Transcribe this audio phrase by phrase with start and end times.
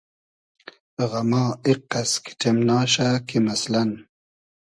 [1.09, 3.91] غئما ایقئس کیݖیمناشۂ کی مئسلئن